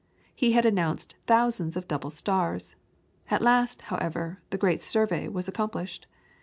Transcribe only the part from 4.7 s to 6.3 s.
survey was accomplished.